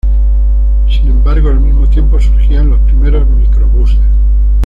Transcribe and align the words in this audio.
Sin 0.89 1.09
embargo, 1.09 1.49
al 1.49 1.59
mismo 1.59 1.87
tiempo 1.87 2.19
surgían 2.19 2.71
los 2.71 2.79
primeros 2.79 3.27
microbuses. 3.29 3.99